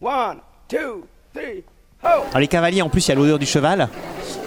[0.00, 1.64] One, two, three,
[2.02, 2.08] ho!
[2.28, 3.88] Alors les cavaliers, en plus, il y a l'odeur du cheval.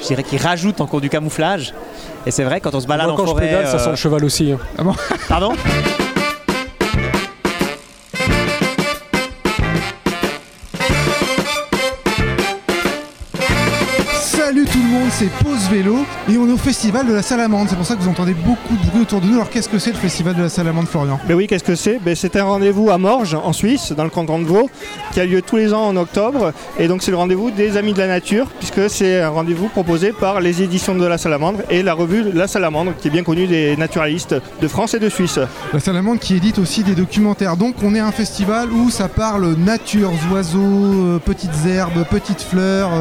[0.02, 1.74] Je dirais qu'ils rajoutent encore du camouflage.
[2.26, 3.46] Et c'est vrai, quand on se balade Moi, en quand forêt...
[3.46, 4.52] je pédale, ça euh, sent le cheval aussi.
[4.52, 4.94] hein.
[5.28, 5.99] Pardon Salut tout
[15.12, 17.68] c'est Pause Vélo et on est au festival de la Salamande.
[17.70, 19.36] C'est pour ça que vous entendez beaucoup de bruit autour de nous.
[19.36, 21.20] Alors qu'est-ce que c'est le festival de la Salamande, Florian?
[21.28, 22.00] Ben oui, qu'est-ce que c'est?
[22.00, 24.70] Ben, C'est un rendez-vous à Morges, en Suisse, dans le canton de Vaud,
[25.12, 26.54] qui a lieu tous les ans en octobre.
[26.78, 30.12] Et donc c'est le rendez-vous des Amis de la Nature, puisque c'est un rendez-vous proposé
[30.12, 33.48] par les éditions de la Salamandre et la revue La Salamandre, qui est bien connue
[33.48, 35.40] des naturalistes de France et de Suisse.
[35.74, 37.58] La Salamande qui édite aussi des documentaires.
[37.58, 42.42] Donc on est à un festival où ça parle nature, oiseaux, euh, petites herbes, petites
[42.42, 42.92] fleurs.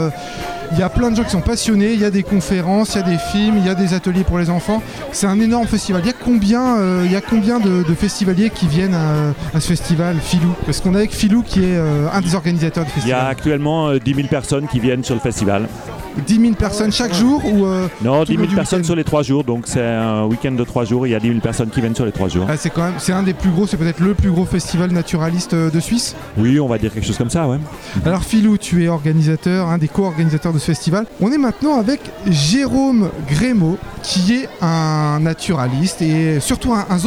[0.70, 2.94] Euh, Il y a plein de gens qui sont passionnés, il y a des conférences,
[2.94, 4.82] il y a des films, il y a des ateliers pour les enfants.
[5.12, 6.02] C'est un énorme festival.
[6.04, 9.34] Il y a combien, euh, il y a combien de, de festivaliers qui viennent à,
[9.56, 10.54] à ce festival, Filou?
[10.66, 13.16] Parce qu'on est avec Filou qui est euh, un des organisateurs du Il y a
[13.16, 13.30] festival.
[13.30, 15.68] actuellement euh, 10 000 personnes qui viennent sur le festival.
[16.26, 18.96] 10 000 personnes chaque jour ou euh, Non, Tout 10 le 000 du personnes sur
[18.96, 21.40] les 3 jours, donc c'est un week-end de 3 jours, il y a 10 000
[21.40, 22.46] personnes qui viennent sur les 3 jours.
[22.48, 24.90] ah, c'est quand même, c'est un des plus gros, c'est peut-être le plus gros festival
[24.92, 26.14] naturaliste euh, de Suisse.
[26.36, 27.58] Oui, on va dire quelque chose comme ça, ouais.
[28.04, 31.06] Alors Philou, tu es organisateur, un des co-organisateurs de ce festival.
[31.20, 36.98] On est maintenant avec Jérôme Grémaud, qui est un naturaliste et surtout un, un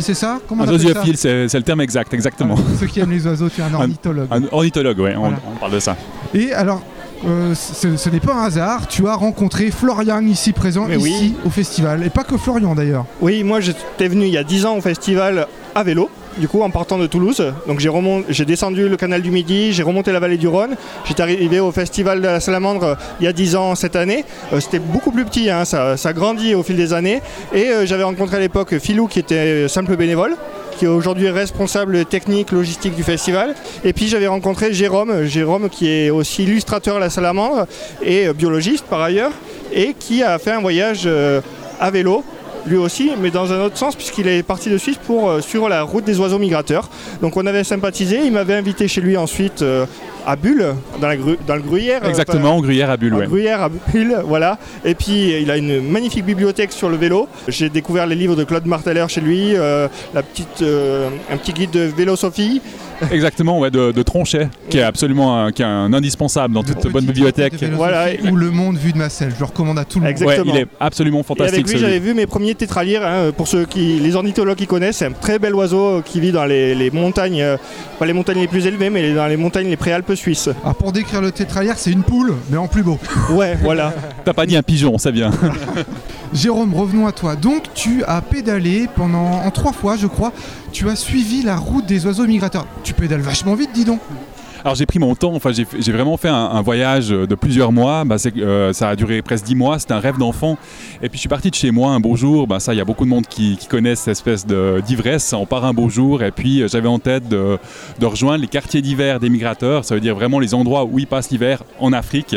[0.00, 0.38] c'est ça?
[0.48, 0.94] Comment on Un ça?
[0.94, 2.54] zoophile, c'est c'est le terme exact, exactement.
[2.54, 4.28] Voilà, Ceux qui aiment les oiseaux, tu es un ornithologue.
[4.30, 5.36] Un ornithologue, ouais, on, Voilà.
[5.52, 5.96] on parle de ça.
[6.34, 6.82] Et alors,
[7.26, 11.10] euh, ce, ce n'est pas un hasard, tu as rencontré Florian ici présent, Mais oui.
[11.10, 12.02] ici au festival.
[12.04, 13.04] Et pas que Florian d'ailleurs.
[13.20, 16.62] Oui, moi j'étais venu il y a 10 ans au festival à vélo, du coup
[16.62, 17.52] en partant de Toulouse.
[17.68, 17.80] Donc
[18.28, 20.76] j'ai descendu le canal du Midi, j'ai remonté la vallée du Rhône.
[21.04, 24.24] J'étais arrivé au festival de la Salamandre euh, il y a 10 ans cette année.
[24.52, 27.20] Euh, C'était beaucoup plus petit, hein, ça, ça grandit au fil des années.
[27.54, 30.36] Et euh, j'avais rencontré à l'époque Philou qui était simple bénévole
[30.80, 33.54] qui est aujourd'hui responsable technique logistique du festival.
[33.84, 37.66] Et puis j'avais rencontré Jérôme, Jérôme qui est aussi illustrateur à la Salamandre
[38.00, 39.32] et biologiste par ailleurs,
[39.74, 41.42] et qui a fait un voyage euh,
[41.78, 42.24] à vélo
[42.66, 45.68] lui aussi, mais dans un autre sens, puisqu'il est parti de Suisse pour euh, suivre
[45.68, 46.88] la route des oiseaux migrateurs.
[47.20, 49.84] Donc on avait sympathisé, il m'avait invité chez lui ensuite euh,
[50.26, 52.02] à Bulle, dans, la gru- dans le gruyère.
[52.04, 53.26] euh, Exactement, gruyère à bulle, ouais.
[53.26, 54.58] gruyère à Bulle, voilà.
[54.84, 57.28] Et puis il a une magnifique bibliothèque sur le vélo.
[57.48, 61.52] J'ai découvert les livres de Claude Marteller chez lui, euh, la petite, euh, un petit
[61.52, 62.60] guide de vélosophie.
[63.10, 66.86] Exactement, ouais, de, de Tronchet, qui est absolument un, qui est un indispensable dans toute
[66.88, 67.54] bonne bibliothèque.
[67.72, 68.08] Voilà.
[68.30, 69.32] Ou Le Monde vu de ma selle.
[69.34, 70.14] Je le recommande à tout le monde.
[70.18, 70.54] Ouais, Exactement.
[70.54, 71.54] il est absolument Et fantastique.
[71.60, 72.98] avec lui, j'avais vu mes premiers tétraliers.
[73.02, 76.30] hein, pour ceux qui, les ornithologues qui connaissent, c'est un très bel oiseau qui vit
[76.32, 77.56] dans les, les montagnes, euh,
[77.98, 80.48] pas les montagnes les plus élevées, mais dans les montagnes les préalpes suisses.
[80.62, 82.98] Alors pour décrire le tétralière, c'est une poule, mais en plus beau.
[83.30, 83.92] Ouais, voilà.
[84.24, 85.30] T'as pas dit un pigeon, c'est bien.
[86.32, 87.34] Jérôme, revenons à toi.
[87.34, 90.32] Donc, tu as pédalé pendant en trois fois, je crois.
[90.72, 92.66] Tu as suivi la route des oiseaux migrateurs.
[92.84, 94.00] Tu pédales vachement vite, dis donc.
[94.62, 98.16] Alors j'ai pris mon temps, enfin j'ai vraiment fait un, voyage de plusieurs mois, bah,
[98.36, 100.58] euh, ça a duré presque dix mois, c'était un rêve d'enfant.
[101.02, 102.80] Et puis je suis parti de chez moi un beau jour, bah, ça il y
[102.80, 106.22] a beaucoup de monde qui, qui connaissent cette espèce d'ivresse, on part un beau jour
[106.22, 107.58] et puis euh, j'avais en tête de,
[108.02, 111.30] rejoindre les quartiers d'hiver des migrateurs, ça veut dire vraiment les endroits où ils passent
[111.30, 112.36] l'hiver en Afrique.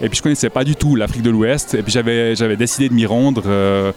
[0.00, 2.94] Et puis je connaissais pas du tout l'Afrique de l'Ouest et puis j'avais décidé de
[2.94, 3.44] m'y rendre.
[3.46, 3.92] euh,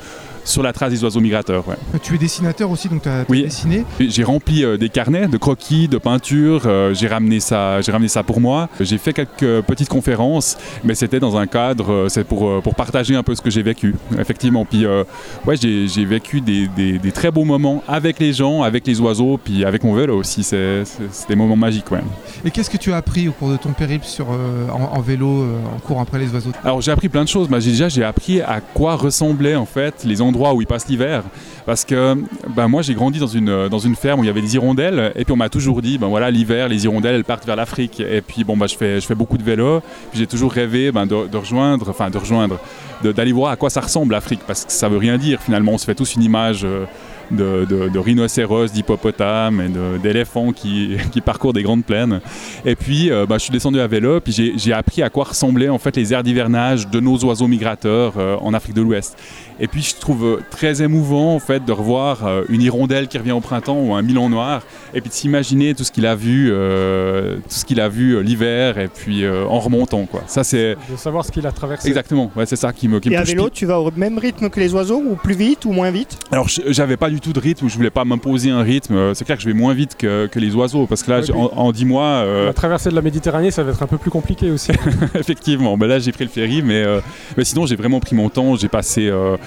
[0.45, 1.67] sur la trace des oiseaux migrateurs.
[1.67, 1.75] ouais.
[2.01, 3.43] Tu es dessinateur aussi, donc tu as, Oui.
[3.43, 3.85] dessiné.
[3.99, 6.63] J'ai rempli euh, des carnets de croquis, de peintures.
[6.65, 8.69] euh, j'ai ramené ça, j'ai ramené ça pour moi.
[8.79, 12.75] J'ai fait quelques petites conférences, mais c'était dans un cadre, euh, c'est pour euh, pour
[12.75, 13.95] partager un peu ce que j'ai vécu.
[14.19, 14.65] Effectivement.
[14.65, 15.03] Puis euh,
[15.45, 19.39] ouais, j'ai vécu des, des- des très beaux moments avec les gens, avec les oiseaux,
[19.43, 20.43] puis avec mon vélo aussi.
[20.43, 20.83] C'est
[21.29, 21.99] des moments magiques, ouais.
[22.45, 25.01] Et qu'est-ce que tu as appris au cours de ton périple sur, euh, en, en
[25.01, 26.51] vélo, euh, en courant après les oiseaux?
[26.63, 27.47] Alors j'ai appris plein de choses.
[27.47, 31.23] Bah, déjà j'ai appris à quoi ressemblaient en fait les endroits où ils passent l'hiver.
[31.66, 32.16] Parce que
[32.55, 35.13] bah, moi j'ai grandi dans une, dans une ferme où il y avait des hirondelles
[35.16, 37.99] et puis on m'a toujours dit ben voilà l'hiver les hirondelles elles partent vers l'Afrique
[37.99, 39.81] et puis bon bah je fais, je beaucoup de vélo.
[40.13, 42.59] J'ai toujours rêvé ben, de, rejoindre, enfin de rejoindre,
[43.03, 45.73] d'aller voir à quoi ça ressemble l'Afrique parce que ça veut rien dire finalement.
[45.73, 46.65] On se fait tous une image.
[46.65, 46.85] euh,
[47.31, 52.19] de, de, de rhinocéros, d'hippopotames et d'éléphants qui, qui parcourent des grandes plaines.
[52.66, 55.25] Et puis, euh, bah, je suis descendu à vélo, puis j'ai- j'ai appris à quoi
[55.25, 59.18] ressemblaient en fait les aires d'hivernage de nos oiseaux migrateurs euh, en Afrique de l'Ouest.
[59.59, 63.18] Et puis, je trouve euh, très émouvant en fait de revoir euh, une hirondelle qui
[63.18, 64.62] revient au printemps ou un milan noir,
[64.94, 68.15] et puis de s'imaginer tout ce qu'il a vu, euh, tout ce qu'il a vu
[68.15, 70.21] euh, l'hiver, et puis euh, en remontant quoi.
[70.27, 71.88] Ça c'est De savoir ce qu'il a traversé.
[71.88, 74.18] exactement, ouais, c'est ça qui me, qui me Et à vélo, tu vas au même
[74.18, 76.18] rythme que les oiseaux, ou plus vite, ou moins vite?
[76.31, 78.95] Alors j'avais pas du tout de rythme, je voulais pas m'imposer un rythme.
[78.95, 81.19] Euh, C'est clair que je vais moins vite que, que les oiseaux parce que là
[81.21, 83.88] Ouais, en, en 10 mois, euh, La traversée de la Méditerranée, ça va être un
[83.88, 84.71] peu plus compliqué aussi.
[85.15, 87.00] effectivement, ben là j'ai pris le ferry, mais, euh,
[87.38, 88.56] mais sinon j'ai vraiment pris mon temps.
[88.56, 89.38] J'ai passé, euh,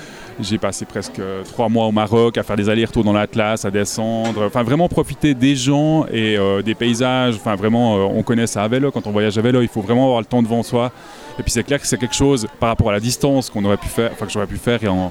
[0.41, 1.21] J'ai passé presque
[1.53, 4.45] trois mois au Maroc à faire des allers-retours dans l'Atlas, à descendre.
[4.47, 7.37] Enfin, vraiment profiter des gens et euh, des paysages.
[7.37, 8.91] Enfin, vraiment, euh, on connaît ça à vélo.
[8.91, 10.93] Quand on voyage à vélo, il faut vraiment avoir le temps devant soi.
[11.39, 13.79] Et puis, c'est clair que c'est quelque chose par rapport à la distance qu'on aurait
[13.79, 15.11] pu faire, enfin, que j'aurais pu faire et en,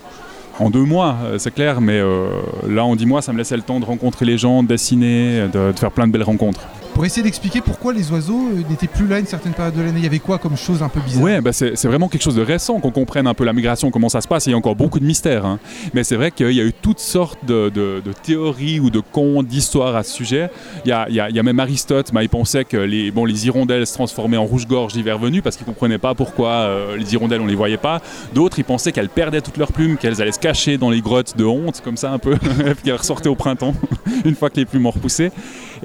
[0.60, 1.82] en deux mois, euh, c'est clair.
[1.82, 2.30] Mais euh,
[2.68, 5.48] là, en dix mois, ça me laissait le temps de rencontrer les gens, de dessiner,
[5.52, 6.62] de, de faire plein de belles rencontres.
[6.96, 10.00] Pour essayer d'expliquer pourquoi les oiseaux euh, n'étaient plus là une certaine période de l'année,
[10.00, 11.24] il y avait quoi comme chose un peu bizarre?
[11.24, 14.08] Ouais, bah c'est vraiment quelque chose de récent qu'on comprenne un peu la migration, comment
[14.08, 14.46] ça se passe.
[14.46, 15.46] Il y a encore beaucoup de mystères.
[15.46, 15.60] hein.
[15.94, 19.98] Mais c'est vrai qu'il y a eu toutes sortes de, théories ou de contes, d'histoires
[19.98, 20.50] à ce sujet.
[20.86, 24.38] Il y a, même Aristote, bah, il pensait que les, bon, les hirondelles se transformaient
[24.38, 27.56] en rouge-gorge l'hiver venu parce qu'il ne comprenait pas pourquoi euh, les hirondelles, on les
[27.56, 28.02] voyait pas.
[28.34, 31.36] D'autres, ils pensaient qu'elles perdaient toutes leurs plumes, qu'elles allaient se cacher dans les grottes
[31.36, 32.38] de honte, comme ça un peu,
[32.86, 33.74] qu'elles ressortaient au printemps,
[34.24, 35.32] une fois que les plumes ont repoussé.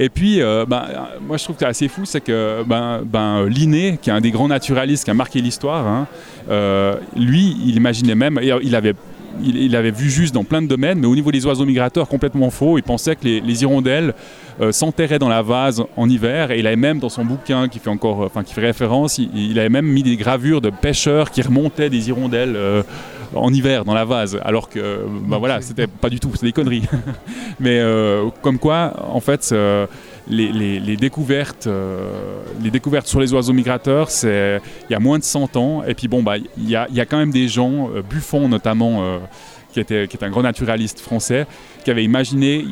[0.00, 3.02] Et puis, euh, ben, euh, moi je trouve que c'est assez fou, c'est que ben,
[3.04, 6.06] ben, Linné, qui est un des grands naturalistes qui a marqué l'histoire, hein,
[6.48, 8.94] euh, lui, il imaginait même, euh, il avait,
[9.42, 12.08] il, il avait vu juste dans plein de domaines, mais au niveau des oiseaux migrateurs,
[12.08, 12.78] complètement faux.
[12.78, 14.14] Il pensait que les, les hirondelles
[14.60, 17.78] euh, s'enterraient dans la vase en hiver, et il avait même dans son bouquin qui
[17.78, 21.30] fait encore, enfin qui fait référence, il, il avait même mis des gravures de pêcheurs
[21.30, 22.56] qui remontaient des hirondelles.
[22.56, 22.82] euh,
[23.34, 26.52] en hiver dans la vase, alors que ben voilà, c'était pas du tout, c'était des
[26.52, 26.82] conneries.
[27.60, 29.86] Mais euh, comme quoi, en fait, euh,
[30.30, 32.10] les, les- les découvertes, euh,
[32.62, 35.82] les découvertes sur les oiseaux migrateurs, c'est il y a moins de 100 ans.
[35.86, 38.02] Et puis bon, bah, il y a, il y a quand même des gens, euh,
[38.02, 39.18] Buffon notamment, euh,
[39.72, 41.46] qui, était, qui est un grand naturaliste français,
[41.84, 42.64] qui avait imaginé,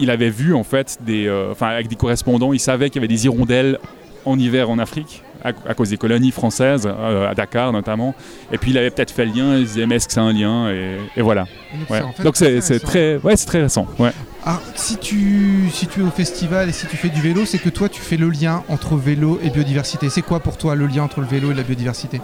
[0.00, 3.12] il- avait vu en fait, des, enfin avec des correspondants, il savait qu'il y avait
[3.14, 3.78] des hirondelles
[4.24, 5.22] en hiver en Afrique.
[5.44, 8.14] À, cause des colonies françaises, euh, à Dakar notamment.
[8.52, 10.32] Et puis il avait peut-être fait le lien, il disait, mais est-ce que c'est un
[10.32, 10.70] lien?
[10.70, 11.46] Et, et voilà.
[11.74, 11.98] Et donc, Ouais.
[11.98, 12.86] c'est en fait c'est récent.
[12.86, 13.88] très, ouais, très récent.
[13.98, 14.12] Ouais.
[14.44, 17.58] Alors, si tu, si tu es au festival et si tu fais du vélo, c'est
[17.58, 20.10] que toi, tu fais le lien entre vélo et biodiversité.
[20.10, 22.20] C'est quoi pour toi le lien entre le vélo et la biodiversité?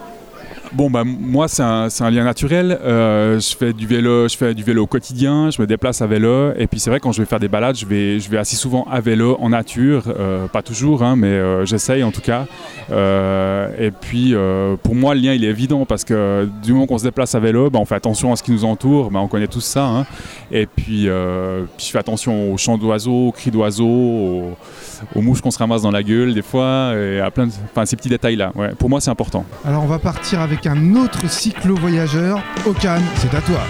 [0.74, 2.78] Bon bah moi c'est un, lien naturel.
[2.82, 6.06] Euh, je fais du vélo, je fais du vélo au quotidien, je me déplace à
[6.06, 8.56] vélo et puis c'est vrai quand je vais faire des balades, je vais, je assez
[8.56, 12.44] souvent à vélo en nature, euh, pas toujours hein, mais euh, j'essaye en tout cas.
[12.90, 14.34] Et puis
[14.82, 17.40] pour moi le lien il est évident parce que du moment qu'on se déplace à
[17.40, 19.84] vélo, bah, on fait attention à ce qui nous entoure, bah, on connaît tous ça.
[19.84, 20.06] hein.
[20.50, 24.56] Et puis, je fais attention aux chants d'oiseaux, aux cris d'oiseaux,
[25.14, 27.84] aux, mouches qu'on se ramasse dans la gueule des fois, et à plein de, enfin
[27.86, 28.52] ces petits détails là.
[28.54, 28.70] Ouais.
[28.78, 29.44] Pour moi c'est important.
[29.64, 32.42] Alors, on va partir avec un autre cyclo-voyageur.
[32.66, 33.60] Okan, c'est à toi.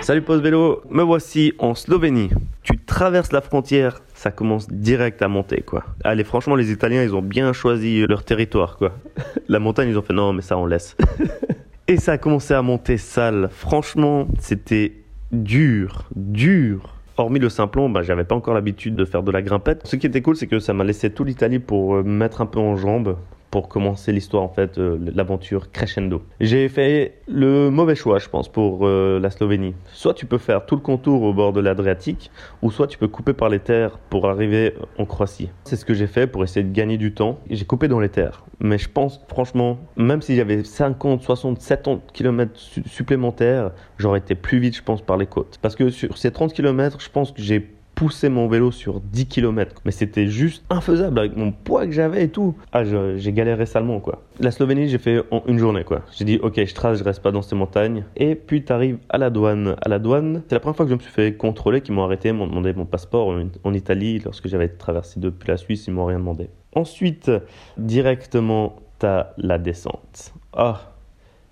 [0.00, 2.30] Salut Post Vélo, me voici en Slovénie.
[2.62, 5.84] Tu traverses la frontière, ça commence direct à monter quoi.
[6.04, 8.92] Allez, franchement, les Italiens, ils ont bien choisi leur territoire quoi.
[9.48, 10.96] La montagne, ils ont fait non, mais ça on laisse.
[11.88, 13.48] Et ça a commencé à monter sale.
[13.52, 14.92] Franchement, c'était
[15.32, 16.99] dur, dur.
[17.20, 19.82] Hormis le simplon, bah, j'avais pas encore l'habitude de faire de la grimpette.
[19.84, 22.40] Ce qui était cool, c'est que ça m'a laissé tout l'Italie pour euh, me mettre
[22.40, 23.16] un peu en jambes
[23.50, 26.22] pour commencer l'histoire en fait, euh, l'aventure crescendo.
[26.40, 29.74] J'ai fait le mauvais choix, je pense, pour euh, la Slovénie.
[29.92, 32.30] Soit tu peux faire tout le contour au bord de l'Adriatique,
[32.62, 35.50] ou soit tu peux couper par les terres pour arriver en Croatie.
[35.64, 37.40] C'est ce que j'ai fait pour essayer de gagner du temps.
[37.50, 38.44] J'ai coupé dans les terres.
[38.60, 42.52] Mais je pense, franchement, même si j'avais 50, 60, 70 km
[42.86, 45.58] supplémentaires, j'aurais été plus vite, je pense, par les côtes.
[45.62, 47.66] Parce que sur ces 30 km, je pense que j'ai
[48.00, 49.82] poussé mon vélo sur 10 km.
[49.84, 52.56] Mais c'était juste infaisable avec mon poids que j'avais et tout.
[52.72, 54.22] Ah, j'ai galéré salement, quoi.
[54.38, 56.00] La Slovénie, j'ai fait en une journée, quoi.
[56.16, 58.04] J'ai dit, ok, je trace, je reste pas dans ces montagnes.
[58.16, 59.76] Et puis, t'arrives à la douane.
[59.82, 62.04] À la douane, c'est la première fois que je me suis fait contrôler, qu'ils m'ont
[62.04, 64.18] arrêté, m'ont demandé mon passeport en, en Italie.
[64.24, 66.48] Lorsque j'avais traversé depuis la Suisse, ils m'ont rien demandé.
[66.74, 67.30] Ensuite,
[67.76, 70.32] directement, t'as la descente.
[70.54, 70.94] Ah,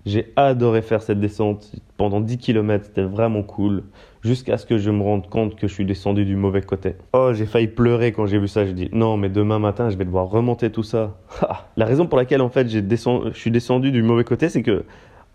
[0.07, 3.83] j'ai adoré faire cette descente pendant 10 km, c'était vraiment cool.
[4.23, 6.95] Jusqu'à ce que je me rende compte que je suis descendu du mauvais côté.
[7.13, 8.65] Oh, j'ai failli pleurer quand j'ai vu ça.
[8.65, 11.17] J'ai dit non, mais demain matin, je vais devoir remonter tout ça.
[11.41, 14.63] Ha La raison pour laquelle en fait descendu, je suis descendu du mauvais côté, c'est
[14.63, 14.83] que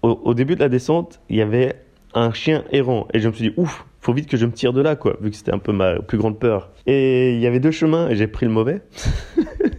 [0.03, 1.77] au, au début de la descente, il y avait
[2.13, 4.75] un chien errant et je me suis dit ouf, faut vite que je me tire
[4.75, 6.71] de là quoi, vu que c'était un peu ma plus grande peur.
[6.87, 8.83] Et il y avait deux chemins et j'ai pris le mauvais.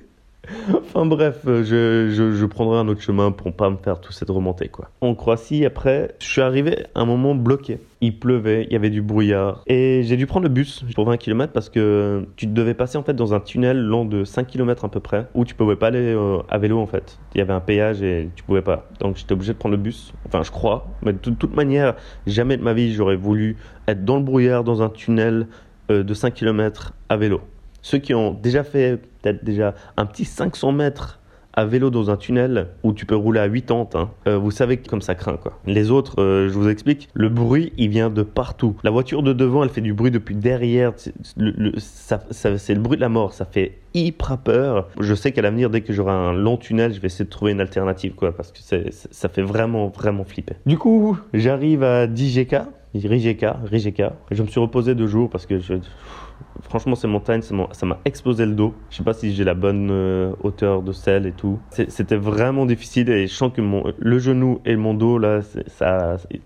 [0.95, 1.61] Enfin bref, euh,
[2.09, 4.91] je, prendrai un autre chemin pour pas me faire toute cette remontée quoi.
[5.01, 7.79] En Croatie, après, je suis arrivé à un moment bloqué.
[7.99, 11.17] Il pleuvait, il y avait du brouillard et j'ai dû prendre le bus pour 20
[11.17, 14.85] km parce que tu devais passer en fait dans un tunnel long de 5 km
[14.85, 17.19] à peu près où tu pouvais pas aller euh, à vélo en fait.
[17.33, 18.87] Il y avait un péage et tu pouvais pas.
[19.01, 20.13] Donc j'étais obligé de prendre le bus.
[20.27, 23.57] Enfin, je crois, mais de toute- toute manière, jamais de ma vie j'aurais voulu
[23.89, 25.47] être dans le brouillard dans un tunnel
[25.91, 27.41] euh, de 5 km à vélo.
[27.85, 31.19] Ceux qui ont déjà fait peut-être déjà un petit 500 mètres
[31.53, 34.77] à vélo dans un tunnel où tu peux rouler à 80, hein, euh, vous savez
[34.77, 35.59] comme ça craint quoi.
[35.67, 38.75] Les autres, euh, je vous explique, le bruit il vient de partout.
[38.83, 42.97] La voiture de devant elle fait du bruit depuis derrière, c'est le, ça- le bruit
[42.97, 44.89] de la mort, ça fait hyper peur.
[44.99, 47.51] Je sais qu'à l'avenir, dès que j'aurai un long tunnel, je vais essayer de trouver
[47.51, 48.59] une alternative quoi, parce que
[49.11, 50.55] ça fait vraiment vraiment flipper.
[50.65, 52.55] Du coup, j'arrive à 10 GK,
[52.97, 54.03] RIGK, RIGK.
[54.31, 55.59] Je me suis reposé deux jours parce que
[56.61, 58.73] Franchement, ces montagnes, ça m'a- explosé le dos.
[58.89, 61.59] Je sais pas si j'ai la bonne euh, hauteur de selle et tout.
[61.69, 63.61] C'était vraiment difficile et je sens que
[63.97, 65.39] le genou et mon dos, là,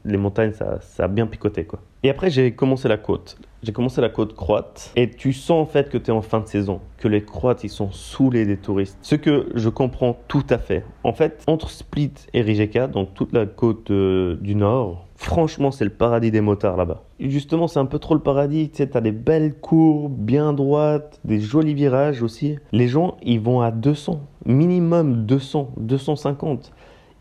[0.05, 1.79] les montagnes, ça, ça a bien picoté, quoi.
[2.03, 3.37] Et après, j'ai commencé la côte.
[3.63, 6.39] J'ai commencé la côte croate et tu sens en fait que tu es en fin
[6.39, 8.97] de saison, que les Croates ils sont saoulés des touristes.
[9.01, 10.85] Ce que je comprends tout à fait.
[11.03, 15.83] En fait, entre Split et Rijeka, donc toute la côte euh, du nord, franchement c'est
[15.83, 17.03] le paradis des motards là-bas.
[17.19, 21.19] Justement, c'est un peu trop le paradis, tu sais, t'as des belles courbes bien droites,
[21.25, 22.57] des jolis virages aussi.
[22.71, 26.71] Les gens, ils vont à 200, minimum 200, 250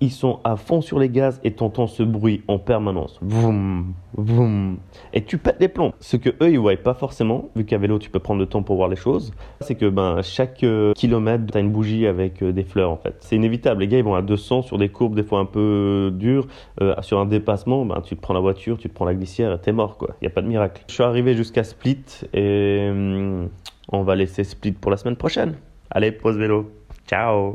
[0.00, 3.18] ils sont à fond sur les gaz et t'entends ce bruit en permanence.
[3.20, 4.76] Vroom, vroom.
[5.12, 5.92] Et tu pètes les plombs.
[6.00, 8.62] Ce que eux, ils voient pas forcément, vu qu'à vélo, tu peux prendre le temps
[8.62, 12.52] pour voir les choses, c'est que ben, chaque euh, kilomètre, t'as une bougie avec euh,
[12.52, 13.16] des fleurs, en fait.
[13.20, 13.80] C'est inévitable.
[13.80, 16.46] Les gars, ils vont à 200 sur des courbes, des fois un peu euh, dures.
[16.80, 19.52] Euh, sur un dépassement, ben, tu te prends la voiture, tu te prends la glissière
[19.52, 20.10] et t'es mort, quoi.
[20.22, 20.82] Y a pas de miracle.
[20.88, 23.48] Je suis arrivé jusqu'à Split et hum,
[23.90, 25.56] on va laisser Split pour la semaine prochaine.
[25.90, 26.70] Allez, pause vélo.
[27.06, 27.54] Ciao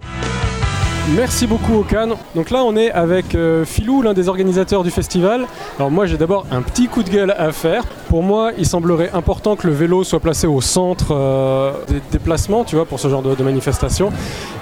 [1.10, 2.12] Merci beaucoup Okan.
[2.33, 5.45] Donc là on est avec euh, Philou, l'un des organisateurs du festival.
[5.77, 7.83] Alors moi j'ai d'abord un petit coup de gueule à faire.
[8.07, 12.63] Pour moi il semblerait important que le vélo soit placé au centre euh, des déplacements,
[12.63, 14.12] tu vois, pour ce genre de, de manifestation.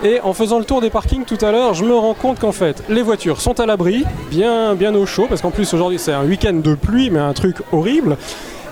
[0.04, 2.52] Et en faisant le tour des parkings tout à l'heure, je me rends compte qu'en
[2.52, 6.14] fait les voitures sont à l'abri, bien, bien au chaud, parce qu'en plus aujourd'hui c'est
[6.14, 8.18] un week-end de pluie, mais un truc horrible.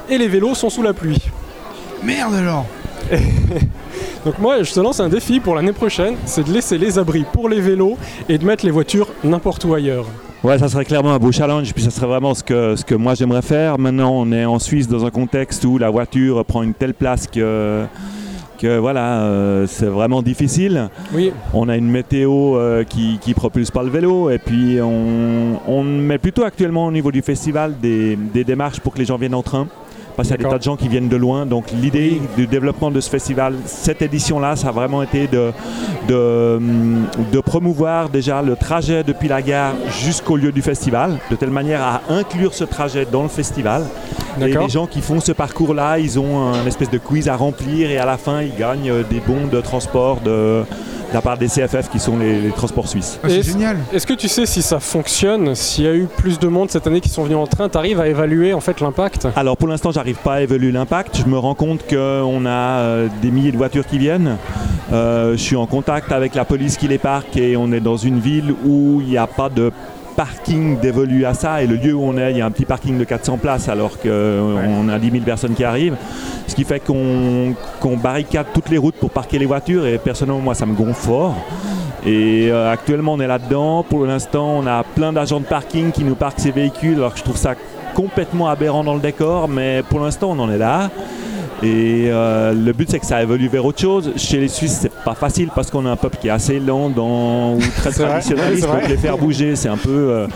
[0.10, 1.22] Et les vélos sont sous la pluie.
[2.04, 2.66] Merde alors
[4.26, 7.26] Donc moi, je te lance un défi pour l'année prochaine, c'est de laisser les abris
[7.32, 7.98] pour les vélos
[8.28, 10.06] et de mettre les voitures n'importe où ailleurs.
[10.44, 12.96] Ouais, ça serait clairement un beau challenge, puis ça serait vraiment ce que, ce que
[12.96, 13.78] moi j'aimerais faire.
[13.78, 17.28] Maintenant, on est en Suisse dans un contexte où la voiture prend une telle place
[17.28, 17.84] que,
[18.58, 20.90] que voilà, euh, c'est vraiment difficile.
[21.14, 25.60] Oui, On a une météo euh, qui, qui propulse pas le vélo, et puis on,
[25.68, 29.18] on met plutôt actuellement au niveau du festival des, des démarches pour que les gens
[29.18, 29.68] viennent en train.
[30.20, 31.46] Parce qu'il y a des tas de gens qui viennent de loin.
[31.46, 35.54] Donc l'idée du développement de ce festival, cette édition-là, ça a vraiment été de,
[36.10, 41.38] de, hum, de promouvoir déjà le trajet depuis la gare jusqu'au lieu du festival, de
[41.38, 43.86] telle manière à inclure ce trajet dans le festival.
[44.42, 47.90] Et les gens qui font ce parcours-là, ils ont un espèce de quiz à remplir
[47.90, 50.66] et à la fin, ils gagnent euh, des bons de transport de,
[51.10, 53.20] de la part des CFF qui sont les, les transports suisses.
[53.24, 56.40] Ah, C'est génial Est-ce que tu sais si ça fonctionne S'il y a eu plus
[56.40, 59.28] de monde cette année qui sont venus en train, t'arrives à évaluer en fait l'impact?
[59.36, 61.18] Alors pour l'instant, j'arrive pas à évaluer l'impact.
[61.18, 64.38] Je me rends compte qu'on a euh, des milliers de voitures qui viennent.
[64.92, 67.98] Euh, je suis en contact avec la police qui les parque et on est dans
[67.98, 69.72] une ville où il n'y a pas de
[70.20, 72.66] parking dévolu à ça et le lieu où on est, il y a un petit
[72.66, 75.96] parking de 400 places alors qu'on a 10 000 personnes qui arrivent.
[76.46, 77.56] Ce qui fait qu'on
[77.96, 81.36] barricade toutes les routes pour parquer les voitures et personnellement moi ça me gonfle fort.
[82.06, 83.84] Et euh, actuellement on est là-dedans.
[83.84, 87.20] Pour l'instant on a plein d'agents de parking qui nous parquent ces véhicules alors que
[87.20, 87.56] je trouve ça
[87.94, 90.90] complètement aberrant dans le décor mais pour l'instant on en est là.
[91.64, 94.12] Et euh, le but c'est que ça évolue vers autre chose.
[94.18, 97.54] Chez les Suisses pas facile parce qu'on a un peuple qui est assez lent dans,
[97.56, 98.68] ou très traditionnaliste.
[98.68, 99.90] Donc les faire bouger c'est un peu...
[99.90, 100.28] euh,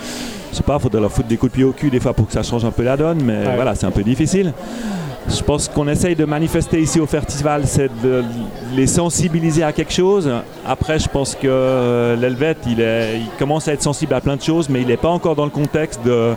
[0.51, 2.27] je sais pas, faudrait leur foutre des coups de pied au cul des fois pour
[2.27, 3.56] que ça change un peu la donne, mais Ouais.
[3.56, 4.53] voilà, c'est un peu difficile.
[5.27, 8.24] Je pense qu'on essaye de manifester ici au festival, c'est de
[8.75, 10.30] les sensibiliser à quelque chose.
[10.68, 14.36] Après, je pense que euh, l'Helvète, il, est- il commence à être sensible à plein
[14.36, 16.34] de choses, mais il n'est pas encore dans le contexte de.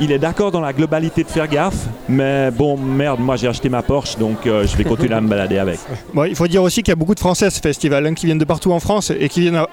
[0.00, 3.68] Il est d'accord dans la globalité de faire gaffe, mais bon, merde, moi j'ai acheté
[3.68, 5.80] ma Porsche, donc euh, je vais continuer à me balader avec.
[6.14, 8.14] Bon, il faut dire aussi qu'il y a beaucoup de Français à ce festival, hein,
[8.14, 9.68] qui viennent de partout en France et qui viennent à-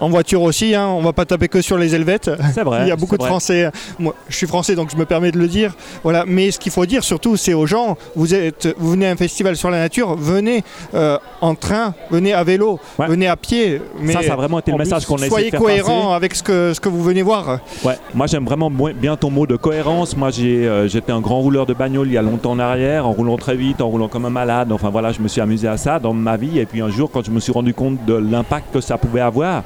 [0.00, 0.74] en voiture aussi.
[0.74, 0.86] Hein.
[0.88, 2.30] On va pas taper que sur les Helvètes.
[2.54, 2.80] C'est vrai.
[2.86, 3.28] Il y a beaucoup de vrai.
[3.30, 3.70] Français.
[3.98, 5.74] Moi, je suis français, donc je me permets de le dire.
[6.02, 6.24] Voilà.
[6.26, 9.16] Mais ce qu'il faut dire surtout, c'est aux gens vous êtes, vous venez à un
[9.16, 10.62] festival sur la nature, venez
[10.94, 13.06] euh, en train, venez à vélo, Ouais.
[13.06, 13.80] venez à pied.
[14.00, 16.02] Mais Ça, ça a vraiment été le message qu'on a essayé Soyez de faire cohérent
[16.06, 16.14] passer.
[16.16, 17.58] avec ce que, ce que vous venez voir.
[17.84, 20.16] Ouais, moi j'aime vraiment bien ton mot de cohérence.
[20.16, 23.12] Moi euh, j'étais un grand rouleur de bagnole il y a longtemps en arrière, en
[23.12, 24.72] roulant très vite, en roulant comme un malade.
[24.72, 26.58] Enfin voilà, je me suis amusé à ça dans ma vie.
[26.58, 29.20] Et puis un jour, quand je me suis rendu compte de l'impact que ça pouvait
[29.20, 29.64] avoir,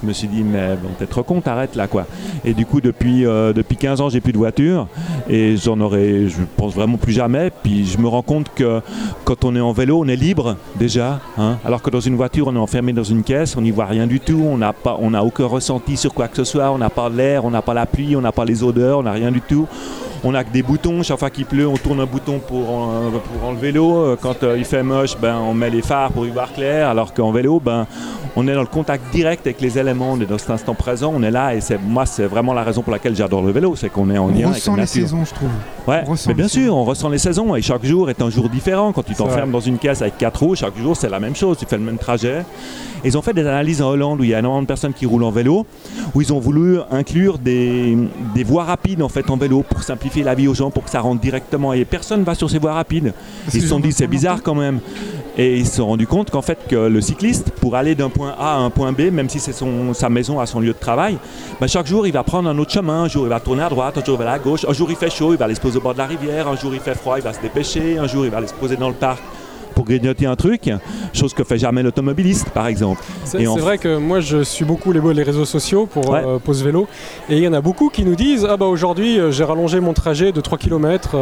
[0.00, 2.06] je me suis dit, mais bon, t'es trop con, t'arrêtes là quoi.
[2.46, 4.88] Et du coup, depuis, euh, depuis 15 ans, j'ai plus de voiture
[5.28, 7.50] et j'en aurai, je pense vraiment plus jamais.
[7.62, 8.80] Puis je me rends compte que
[9.24, 11.20] quand on est en vélo, on est libre déjà.
[11.36, 11.58] hein.
[11.62, 14.06] alors que dans une voiture, on est enfermé dans une caisse, on n'y voit rien
[14.06, 16.88] du tout, on n'a on n'a aucun ressenti sur quoi que ce soit, on n'a
[16.88, 19.30] pas l'air, on n'a pas la pluie, on n'a pas les odeurs, on n'a rien
[19.30, 19.68] du tout.
[20.24, 21.02] On a que des boutons.
[21.02, 23.96] Chaque fois qu'il pleut, on tourne un bouton pour, en- pour enlever l'eau.
[23.96, 26.88] Euh, Quand euh, il fait moche, ben, on met les phares pour y voir clair.
[26.88, 27.86] Alors qu'en vélo, ben,
[28.36, 30.12] on est dans le contact direct avec les éléments.
[30.12, 31.12] On est dans cet instant présent.
[31.14, 31.54] On est là.
[31.56, 33.74] Et c'est, moi, c'est vraiment la raison pour laquelle j'adore le vélo.
[33.74, 35.48] C'est qu'on est en On lien avec la ressent les saisons, je trouve.
[35.88, 38.48] Ouais, On mais bien sûr, on ressent les saisons et chaque jour est un jour
[38.48, 38.92] différent.
[38.92, 41.58] Quand tu t'enfermes dans une caisse avec quatre roues, chaque jour c'est la même chose,
[41.58, 42.44] tu fais le même trajet.
[43.04, 45.06] Ils ont fait des analyses en Hollande où il y a énormément de personnes qui
[45.06, 45.66] roulent en vélo,
[46.14, 47.98] où ils ont voulu inclure des,
[48.32, 50.90] des voies rapides en fait en vélo pour simplifier la vie aux gens, pour que
[50.90, 51.72] ça rentre directement.
[51.72, 53.14] Et personne va sur ces voies rapides.
[53.54, 54.80] Ils se sont dit c'est bizarre quand même.
[55.38, 58.34] Et ils se sont rendus compte qu'en fait que le cycliste, pour aller d'un point
[58.38, 59.54] A à un point B, même si c'est
[59.94, 61.16] sa maison à son lieu de travail,
[61.58, 63.04] ben, chaque jour il va prendre un autre chemin.
[63.04, 64.66] Un jour il va tourner à droite, un jour il va aller à gauche.
[64.68, 66.48] Un jour il fait chaud, il va aller se poser au bord de la rivière.
[66.48, 67.96] Un jour il fait froid, il va se dépêcher.
[67.96, 69.22] Un jour il va aller se poser dans le parc
[69.82, 70.70] pour grignoter un truc,
[71.12, 73.02] chose que fait jamais l'automobiliste par exemple.
[73.24, 76.22] C'est en- vrai que moi je suis beaucoup les, les réseaux sociaux pour Ouais.
[76.24, 76.86] euh, Pause Vélo
[77.28, 79.80] et il y en a beaucoup qui nous disent ah bah aujourd'hui euh, j'ai rallongé
[79.80, 81.16] mon trajet de 3 km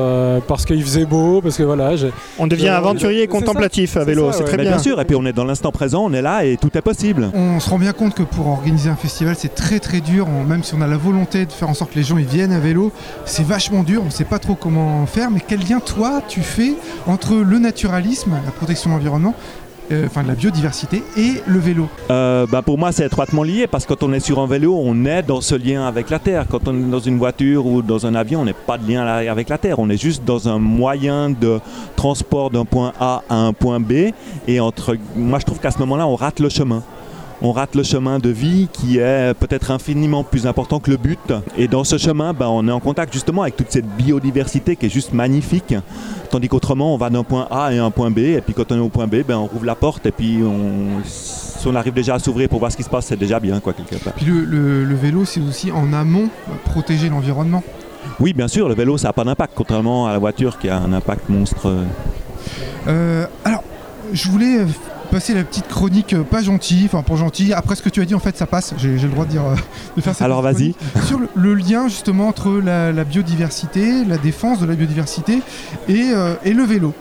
[0.46, 1.92] parce qu'il faisait beau parce que voilà
[2.38, 4.44] On devient Euh, aventurier et ça, contemplatif à vélo, c'est ouais.
[4.44, 4.72] très bien.
[4.72, 6.82] bien sûr, et puis on est dans l'instant présent, on est là et tout est
[6.82, 7.30] possible.
[7.32, 10.26] On se rend bien compte que pour organiser un festival, c'est très très dur.
[10.28, 12.26] On- même si on a la volonté de faire en sorte que les gens ils
[12.26, 12.92] viennent à vélo,
[13.24, 14.02] c'est vachement dur.
[14.02, 15.30] On ne sait pas trop comment faire.
[15.30, 16.74] Mais quel lien toi tu fais
[17.06, 19.34] entre le naturalisme, la protection de l'environnement,
[19.92, 23.68] euh, enfin de la biodiversité et le vélo Euh, bah, pour moi, c'est étroitement lié
[23.68, 26.18] parce que quand on est sur un vélo, on est dans ce lien avec la
[26.18, 26.46] Terre.
[26.50, 29.02] Quand on est dans une voiture ou dans un avion, on n'est pas de lien
[29.04, 29.78] avec la Terre.
[29.78, 31.60] On est juste dans un moyen de
[31.94, 33.92] transport d'un point A à un point B.
[34.48, 36.82] Et entre, moi, je trouve qu'à ce moment-là, on rate le chemin.
[37.42, 41.32] On rate le chemin de vie qui est peut-être infiniment plus important que le but.
[41.56, 44.86] Et dans ce chemin, ben, on est en contact justement avec toute cette biodiversité qui
[44.86, 45.74] est juste magnifique.
[46.30, 48.18] Tandis qu'autrement, on va d'un point A à un point B.
[48.18, 50.04] Et puis quand on est au point B, ben, on rouvre la porte.
[50.04, 53.06] Et puis on, si on arrive déjà à s'ouvrir pour voir ce qui se passe,
[53.06, 54.12] c'est déjà bien, quoi, quelque part.
[54.12, 56.28] Puis le, le- le vélo, c'est aussi en amont
[56.66, 57.62] protéger l'environnement.
[58.18, 60.76] Oui, bien sûr, le vélo, ça n'a pas d'impact, contrairement à la voiture qui a
[60.78, 61.74] un impact monstre.
[62.86, 63.62] Euh, alors,
[64.12, 64.58] je voulais
[65.10, 67.52] passer la petite chronique euh, pas gentille, enfin pas gentille.
[67.52, 68.74] Après ce que tu as dit, en fait, ça passe.
[68.78, 69.54] J'ai le droit de dire, euh,
[69.96, 70.24] de faire ça.
[70.24, 70.74] Alors vas-y.
[71.06, 75.40] Sur le, le lien justement entre la, la biodiversité, la défense de la biodiversité
[75.88, 76.94] et, euh, et le vélo.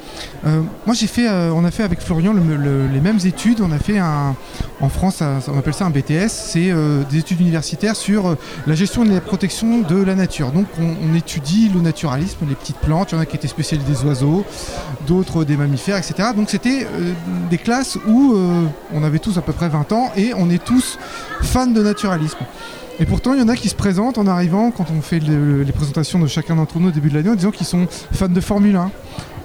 [0.86, 3.60] Moi, j'ai fait, on a fait avec Florian le- le- les mêmes études.
[3.62, 4.36] On a fait un,
[4.80, 6.30] en France, on appelle ça un BTS.
[6.30, 6.74] C'est
[7.12, 10.52] des études universitaires sur la gestion et la protection de la nature.
[10.54, 13.12] Donc, on, on étudie le naturalisme, les petites plantes.
[13.12, 14.46] Il y en a qui étaient spécialisés des oiseaux,
[15.08, 16.30] d'autres des mammifères, etc.
[16.34, 16.88] Donc, c'était
[17.50, 18.64] des classes où euh,
[18.94, 20.98] on avait tous à peu près 20 ans et on est tous
[21.42, 22.38] fans de naturalisme.
[23.02, 25.64] Et pourtant, il y en a qui se présentent en arrivant, quand on fait le-
[25.64, 28.28] les présentations de chacun d'entre nous au début de l'année, en disant qu'ils sont fans
[28.28, 28.92] de Formule 1,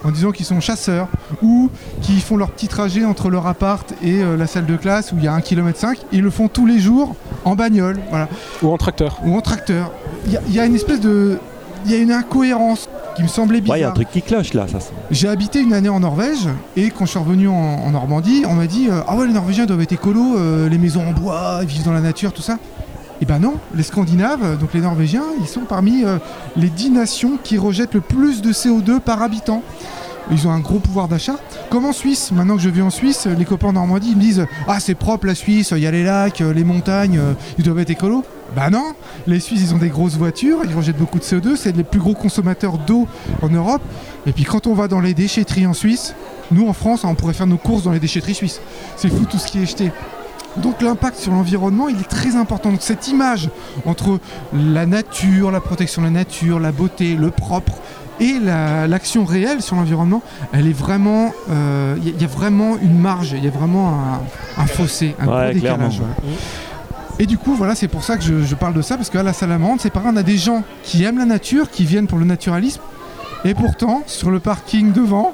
[0.03, 1.07] en disant qu'ils sont chasseurs,
[1.41, 1.69] ou
[2.01, 5.15] qui font leur petit trajet entre leur appart et euh, la salle de classe où
[5.17, 5.79] il y a 1,5 km.
[6.11, 8.27] Ils le font tous les jours en bagnole, voilà,
[8.61, 9.19] ou en tracteur.
[9.25, 9.89] ou en tracteur.
[10.25, 11.37] Il y, a- il y a une espèce de.
[11.85, 14.21] Il y a une incohérence qui me semblait Ouais, il y a un truc qui
[14.21, 14.67] cloche là.
[14.67, 14.79] Ça,
[15.11, 18.53] J'ai habité une année en Norvège et quand je suis revenu en, en Normandie, on
[18.53, 21.59] m'a dit euh, Ah ouais, les Norvégiens doivent être écolos, euh, les maisons en bois,
[21.61, 22.57] ils vivent dans la nature, tout ça.
[23.21, 26.17] Et ben non, les Scandinaves, donc les Norvégiens, ils sont parmi euh,
[26.57, 29.63] les 10 nations qui rejettent le plus de CO2 par habitant.
[30.31, 31.35] Ils ont un gros pouvoir d'achat.
[31.69, 34.21] Comme en Suisse, maintenant que je vis en Suisse, les copains en Normandie ils me
[34.21, 37.33] disent Ah, c'est propre la Suisse, il y a les lacs, euh, les montagnes, euh,
[37.57, 38.23] ils doivent être écolos.
[38.55, 38.93] Bah non,
[39.27, 41.99] les Suisses ils ont des grosses voitures, ils rejettent beaucoup de CO2, c'est les plus
[41.99, 43.07] gros consommateurs d'eau
[43.41, 43.81] en Europe.
[44.25, 46.15] Et puis quand on va dans les déchetteries en Suisse,
[46.51, 48.61] nous en France, on pourrait faire nos courses dans les déchetteries suisses.
[48.95, 49.91] C'est fou tout ce qui est jeté.
[50.57, 52.71] Donc l'impact sur l'environnement, il est très important.
[52.71, 53.49] Donc cette image
[53.85, 54.19] entre
[54.53, 57.73] la nature, la protection de la nature, la beauté, le propre
[58.19, 60.21] et la- l'action réelle sur l'environnement,
[60.53, 63.47] elle est vraiment, euh, il y, a- il y a vraiment une marge, il y
[63.47, 65.99] a vraiment un, un fossé, un Ouais, gros décalage.
[65.99, 66.33] ouais.
[67.19, 69.23] Et du coup, voilà, c'est pour ça que je, je parle de ça, parce qu'à
[69.23, 72.17] la Salamande, c'est pareil, on a des gens qui aiment la nature, qui viennent pour
[72.17, 72.81] le naturalisme,
[73.45, 75.31] et pourtant, sur le parking devant,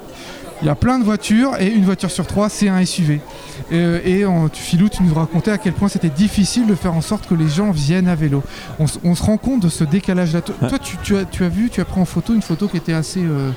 [0.62, 3.20] il y a plein de voitures, et une voiture sur trois, c'est un SUV.
[3.72, 6.94] Euh, et on- tu, Philou, tu nous racontais à quel point c'était difficile de faire
[6.94, 8.42] en sorte que les gens viennent à vélo.
[8.78, 10.40] On, se rend compte de ce décalage-là.
[10.40, 10.68] Toi, Ouais.
[10.68, 12.76] toi, tu, tu as, tu as vu, tu as pris en photo une photo qui
[12.76, 13.50] était assez euh,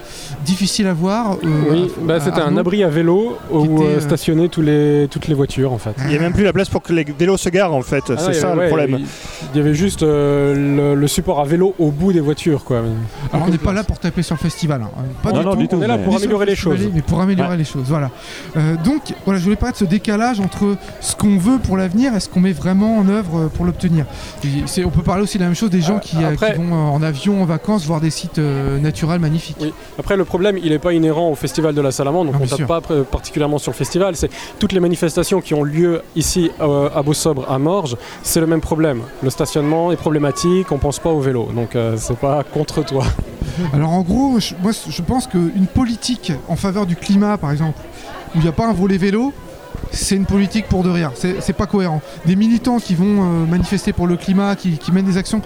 [0.46, 1.34] difficile à voir.
[1.44, 5.34] euh, Oui, bah, c'était un abri à vélo où était, stationnaient tous les, toutes les
[5.34, 5.96] voitures en fait.
[6.04, 8.04] Il n'y a même plus la place pour que les vélos se garent en fait,
[8.10, 9.00] Ah c'est ça ouais, le problème.
[9.54, 12.82] Il y avait juste euh, le, le support à vélo au bout des voitures quoi.
[13.34, 14.82] Alors on n'est pas là pour taper sur le festival.
[14.84, 14.90] hein.
[15.24, 15.58] Pas Non, du non, tout.
[15.58, 15.76] du tout.
[15.78, 16.80] On est là mais- pour améliorer le les choses.
[16.96, 17.86] Mais pour améliorer les choses.
[17.88, 18.10] Voilà.
[18.58, 22.16] Euh, donc, voilà, je voulais parler de ce décalage entre ce qu'on veut pour l'avenir
[22.16, 24.06] et ce qu'on met vraiment en œuvre euh, pour l'obtenir.
[24.86, 26.74] On peut parler aussi de la même chose des gens qui, euh, après- qui vont
[26.74, 29.58] en avion en vacances voir des sites euh, naturels magnifiques.
[29.62, 29.74] Oui.
[30.00, 32.46] Après, le problème, il n'est pas inhérent au festival de la Salamandre, donc Ah, on
[32.46, 32.68] ne tape sûr.
[32.68, 32.82] pas
[33.12, 34.16] particulièrement sur le festival.
[34.16, 34.30] C'est
[34.60, 39.02] toutes les manifestations qui ont lieu ici à Beau-Sobre, à Morges, c'est le même problème.
[39.22, 43.04] Le stationnement est problématique, on pense pas au vélo, donc c'est pas contre toi.
[43.74, 47.80] Alors en gros, je, moi je pense qu'une politique en faveur du climat, par exemple,
[48.36, 49.34] où il n'y a pas un volet vélo,
[49.92, 51.14] c'est une politique pour de rien.
[51.16, 52.02] C'est pas cohérent.
[52.26, 55.42] Des militants qui vont euh, manifester pour le climat, qui, mènent des actions,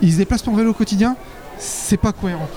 [0.00, 1.16] ils se déplacent en vélo au quotidien,
[1.58, 2.48] c'est pas cohérent.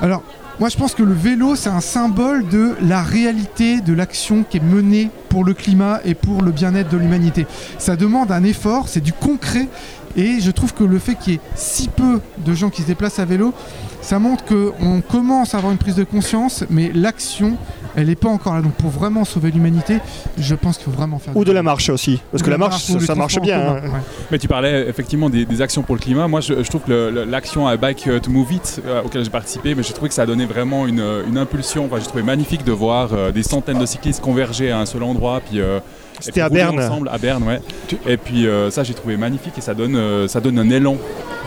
[0.00, 0.22] Alors,
[0.60, 4.58] moi je pense que le vélo, c'est un symbole de la réalité de l'action qui
[4.58, 7.46] est menée pour le climat et pour le bien-être de l'humanité.
[7.78, 9.68] Ça demande un effort, c'est du concret.
[10.16, 12.86] Et je trouve que le fait qu'il y ait si peu de gens qui se
[12.86, 13.52] déplacent à vélo,
[14.00, 17.56] ça montre qu'on commence à avoir une prise de conscience, mais l'action,
[17.96, 18.62] elle n'est pas encore là.
[18.62, 19.98] Donc pour vraiment sauver l'humanité,
[20.38, 21.36] je pense qu'il faut vraiment faire.
[21.36, 22.20] Ou de la marche aussi.
[22.30, 23.58] Parce Ou que la la marche, ça marche bien.
[23.60, 23.88] commun, hein.
[23.94, 24.00] ouais.
[24.30, 26.28] Mais tu parlais effectivement des, des actions pour le climat.
[26.28, 29.74] Moi, je, je trouve que l'action à Bike to Move It, euh, auquel j'ai participé,
[29.74, 31.86] mais j'ai trouvé que ça a donné vraiment une, une impulsion.
[31.86, 35.02] Enfin, j'ai trouvé magnifique de voir euh, des centaines de cyclistes converger à un seul
[35.02, 35.40] endroit.
[35.48, 35.80] Puis, euh,
[36.20, 36.78] C'était à Berne.
[36.80, 37.60] Ensemble, à Berne, ouais.
[38.06, 40.96] Et puis euh, ça, j'ai trouvé magnifique et ça donne, euh, ça donne un élan.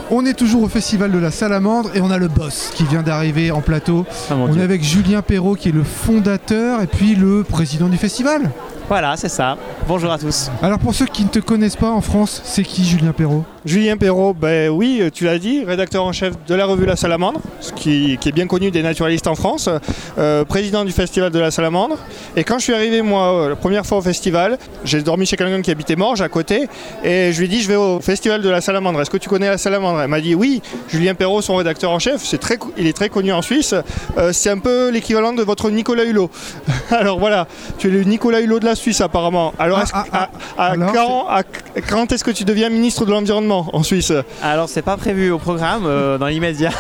[0.10, 3.02] On est toujours au festival de la Salamandre et on a le boss qui vient
[3.04, 4.06] d'arriver en plateau.
[4.30, 4.62] Ah, on Dieu.
[4.62, 8.50] est avec Julien Perrault qui est le fondateur et puis le président du festival.
[8.88, 9.58] Voilà, c'est ça.
[9.88, 10.52] Bonjour à tous.
[10.62, 13.46] Alors pour ceux qui ne te connaissent pas en France, c'est qui Julien Perrault?
[13.64, 17.40] Julien Perrault, ben oui, tu l'as dit, rédacteur en chef de la revue La Salamandre,
[17.62, 19.70] ce qui, qui est bien connu des naturalistes en France,
[20.18, 21.98] euh, président du festival de la Salamandre.
[22.36, 25.38] Et quand je suis arrivé, moi, euh, la première fois au festival, j'ai dormi chez
[25.38, 26.68] quelqu'un qui habitait Morges à côté,
[27.04, 29.30] et je lui ai dit, je vais au festival de la Salamandre, est-ce que tu
[29.30, 30.02] connais la Salamandre?
[30.02, 33.10] Elle m'a dit, oui, Julien Perrault, son rédacteur en chef, c'est très, il est très
[33.10, 33.74] connu en Suisse,
[34.18, 36.30] Euh, c'est un peu l'équivalent de votre Nicolas Hulot.
[36.92, 37.48] Alors voilà,
[37.78, 39.54] tu es le Nicolas Hulot de la Suisse apparemment.
[39.60, 40.30] Alors, Ah, est-ce que- ah, ah.
[40.58, 41.44] à- à Alors, quand, à-
[41.90, 44.12] quand est-ce que tu deviens ministre de l'Environnement en Suisse?
[44.44, 46.72] Alors, c'est pas prévu au programme euh, dans l'immédiat.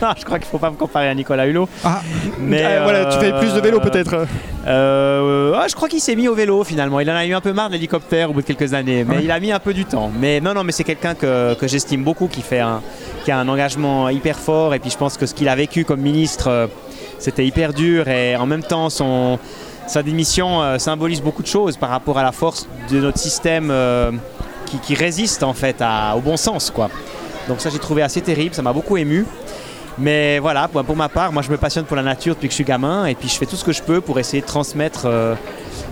[0.00, 1.68] Non, je crois qu'il faut pas me comparer à Nicolas Hulot.
[1.84, 2.00] Ah,
[2.40, 4.26] Mais Ah, voilà, tu fais plus de vélo peut-être.
[4.66, 6.98] Euh, je crois qu'il s'est mis au vélo finalement.
[6.98, 9.16] Il en a eu un peu marre de l'hélicoptère au bout de quelques années, mais
[9.18, 9.24] Ouais.
[9.24, 10.10] il a mis un peu du temps.
[10.18, 12.80] Mais non, non, mais c'est quelqu'un que, que j'estime beaucoup, qui fait un,
[13.24, 14.74] qui a un engagement hyper fort.
[14.74, 16.66] Et puis je pense que ce qu'il a vécu comme ministre, euh,
[17.20, 18.08] c'était hyper dur.
[18.08, 19.38] Et en même temps, son,
[19.86, 23.70] sa démission euh, symbolise beaucoup de choses par rapport à la force de notre système
[23.70, 24.12] euh,
[24.82, 25.82] qui, résiste en fait
[26.16, 26.88] au bon sens, quoi.
[27.48, 28.54] Donc ça, j'ai trouvé assez terrible.
[28.54, 29.26] Ça m'a beaucoup ému.
[29.98, 32.56] Mais voilà, pour, ma part, moi je me passionne pour la nature depuis que je
[32.56, 35.02] suis gamin et puis je fais tout ce que je peux pour essayer de transmettre
[35.04, 35.34] euh,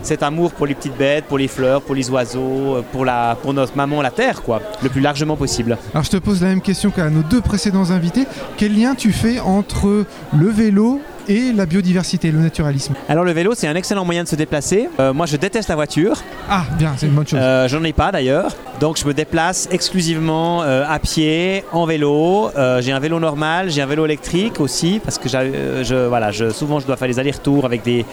[0.03, 3.53] cet amour pour les petites bêtes, pour les fleurs, pour les oiseaux, pour, la, pour
[3.53, 5.76] notre maman, la terre, quoi, le plus largement possible.
[5.92, 8.26] Alors je te pose la même question qu'à nos deux précédents invités.
[8.57, 13.52] Quel lien tu fais entre le vélo et la biodiversité, le naturalisme Alors le vélo,
[13.54, 14.88] c'est un excellent moyen de se déplacer.
[14.98, 17.38] Euh, moi je déteste la voiture, Ah, bien, c'est une bonne chose.
[17.40, 22.50] Euh, j'en ai pas d'ailleurs, donc je me déplace exclusivement euh, à pied, en vélo.
[22.56, 26.30] Euh, j'ai un vélo normal, j'ai un vélo électrique aussi parce que j'ai, je, voilà,
[26.30, 28.04] je, souvent je dois faire les allers-retours avec des,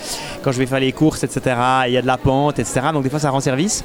[0.44, 1.56] quand je vais faire les courses, etc.
[1.88, 2.82] Il y a de la pente, etc.
[2.94, 3.84] Donc des fois ça rend service.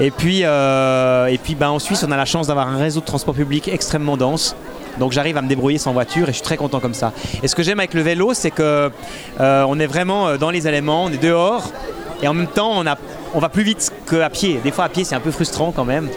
[0.00, 3.04] Et puis, et puis ben, en Suisse, on a la chance d'avoir un réseau de
[3.04, 4.56] transport public extrêmement dense.
[4.98, 7.12] Donc j'arrive à me débrouiller sans voiture et je suis très content comme ça.
[7.42, 8.90] Et ce que j'aime avec le vélo, c'est que
[9.40, 11.70] euh, on est vraiment euh, dans les éléments, on est dehors
[12.22, 12.82] et en même temps
[13.34, 14.60] on, va plus vite qu'à pied.
[14.62, 16.08] Des fois à pied c'est un peu frustrant quand même.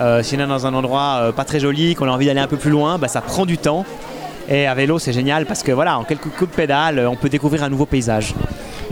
[0.00, 2.48] Euh, si on est dans un endroit pas très joli, qu'on a envie d'aller un
[2.48, 3.84] peu plus loin, bah, ça prend du temps.
[4.48, 7.28] Et à vélo c'est génial parce que voilà, en quelques coups de pédale, on peut
[7.28, 8.34] découvrir un nouveau paysage.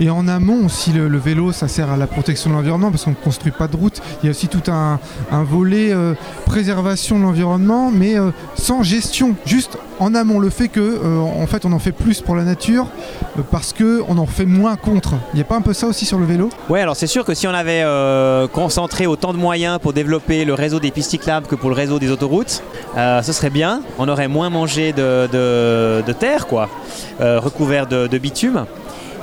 [0.01, 3.11] Et en amont aussi, le, vélo, ça sert à la protection de l'environnement parce qu'on
[3.11, 4.01] ne construit pas de route.
[4.21, 4.99] Il y a aussi tout un,
[5.43, 6.15] volet euh,
[6.47, 9.35] préservation de l'environnement, mais euh, sans gestion.
[9.45, 12.43] Juste en amont, le fait que, euh, en fait, on en fait plus pour la
[12.43, 12.87] nature
[13.51, 15.13] parce que on en fait moins contre.
[15.33, 16.49] Il n'y a pas un peu ça aussi sur le vélo?
[16.67, 17.85] Ouais, alors c'est sûr que si on avait
[18.51, 21.99] concentré autant de moyens pour développer le réseau des pistes cyclables que pour le réseau
[21.99, 22.63] des autoroutes,
[22.95, 23.81] ce serait bien.
[23.99, 26.69] On aurait moins mangé de, terre, quoi,
[27.19, 28.65] recouvert de, de bitume.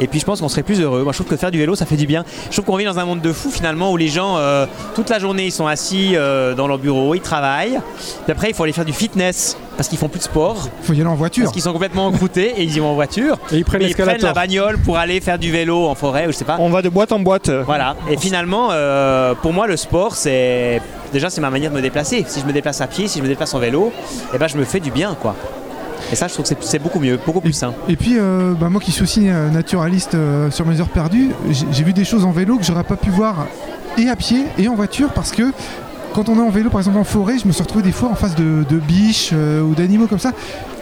[0.01, 1.03] Et puis je pense qu'on serait plus heureux.
[1.03, 2.25] Moi je trouve que faire du vélo ça fait du bien.
[2.51, 5.11] Je trouve qu'on vit dans un monde de fous finalement où les gens euh, toute
[5.11, 7.79] la journée ils sont assis euh, dans leur bureau, ils travaillent.
[8.25, 10.87] Puis après il faut aller faire du fitness parce qu'ils font plus de sport, Il
[10.87, 11.45] faut y aller en voiture.
[11.45, 13.39] parce qu'ils sont complètement encroutés et ils y vont en voiture.
[13.53, 16.33] Et ils prennent ils prennent la bagnole pour aller faire du vélo en forêt ou
[16.33, 16.57] je sais pas.
[16.59, 17.49] On va de boîte en boîte.
[17.51, 17.95] Voilà.
[18.11, 20.83] Et finalement, euh, pour moi, le sport, c'est
[21.13, 22.25] déjà c'est ma manière de me déplacer.
[22.27, 23.93] Si je me déplace à pied, si je me déplace en vélo,
[24.35, 25.37] eh ben je me fais du bien, quoi.
[26.12, 27.75] Et ça, je trouve que c'est- beaucoup mieux, beaucoup plus sain.
[27.88, 31.31] Et puis, euh, bah, moi qui suis aussi euh, naturaliste euh, sur mes heures perdues,
[31.51, 33.47] j'ai vu des choses en vélo que j'aurais pas pu voir
[33.99, 35.53] et à pied et en voiture parce que
[36.14, 38.09] quand on est en vélo, par exemple en forêt, je me suis retrouvé des fois
[38.09, 40.33] en face de, de biches euh, ou d'animaux comme ça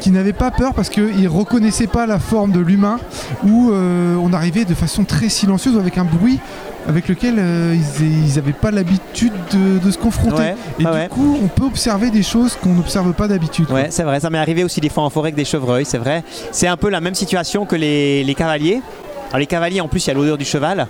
[0.00, 2.98] qui n'avaient pas peur parce qu'ils reconnaissaient pas la forme de l'humain
[3.44, 6.38] ou euh, on arrivait de façon très silencieuse ou avec un bruit
[6.88, 10.36] avec lequel euh, ils n'avaient pas l'habitude de, de se confronter.
[10.36, 11.08] Ouais, Et du ouais.
[11.08, 13.70] coup, on peut observer des choses qu'on n'observe pas d'habitude.
[13.70, 15.98] Ouais, c'est vrai, ça m'est arrivé aussi des fois en forêt avec des chevreuils, c'est
[15.98, 16.22] vrai.
[16.52, 18.80] C'est un peu la même situation que les, les cavaliers.
[19.28, 20.86] Alors les cavaliers, en plus, il y a l'odeur du cheval.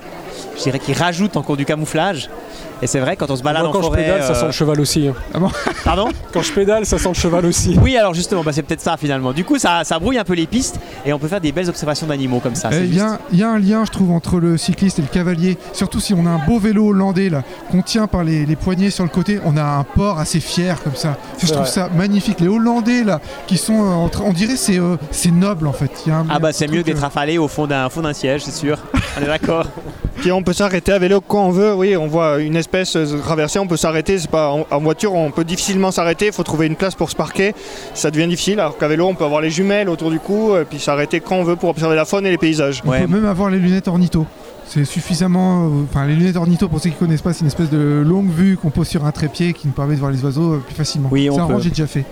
[0.59, 2.28] Je dirais qu'ils rajoutent encore du camouflage.
[2.83, 4.01] Et c'est vrai, quand on se balade Moi, en quand forêt...
[4.01, 5.09] je pédale, ça euh, sent le cheval aussi.
[5.09, 5.49] hein.
[5.85, 7.77] Pardon Quand je pédale, ça sent le cheval aussi.
[7.83, 9.33] Oui, alors justement, bah, c'est peut-être ça finalement.
[9.33, 11.69] Du coup, ça, ça brouille un peu les pistes et on peut faire des belles
[11.71, 12.69] observations d'animaux comme ça.
[12.73, 13.05] Eh, Il y, juste.
[13.05, 15.57] a- il y a un lien, je trouve, entre le cycliste et le cavalier.
[15.73, 18.91] Surtout si on a un beau vélo hollandais là, qu'on tient par les, les poignets
[18.91, 19.39] sur le côté.
[19.45, 21.17] On a un port assez fier comme ça.
[21.41, 21.67] Je trouve vrai.
[21.71, 22.41] ça magnifique.
[22.41, 25.73] Les Hollandais là, qui sont euh, en train- on dirait c'est euh, c'est noble en
[25.73, 25.91] fait.
[26.07, 28.12] Il y a un- Ah bah c'est mieux d'être affalé au fond d'un fond d'un
[28.12, 28.79] siège, c'est sûr.
[29.19, 29.67] On est d'accord.
[30.17, 31.75] Puis on peut s'arrêter à vélo quand on veut.
[31.75, 34.18] Oui, on voit une espèce euh, traverser, on peut s'arrêter.
[34.18, 36.26] C'est pas en, en voiture, on peut difficilement s'arrêter.
[36.26, 37.55] Il faut trouver une place pour se parquer.
[37.94, 38.59] Ça devient difficile.
[38.61, 41.37] Alors qu'à vélo, on peut avoir les jumelles autour du cou, et puis s'arrêter quand
[41.37, 42.83] on veut pour observer la faune et les paysages.
[42.85, 43.02] On Ouais.
[43.02, 44.26] peut même avoir les lunettes ornitho.
[44.68, 45.66] C'est suffisamment.
[45.66, 48.29] euh, Enfin, les lunettes ornitho, pour ceux qui connaissent pas, c'est une espèce de longue
[48.31, 50.74] vue qu'on pose sur un trépied qui nous permet de voir les oiseaux euh, plus
[50.74, 51.09] facilement.
[51.12, 51.61] Oui, on ça, peut.
[51.61, 52.05] j'ai déjà fait.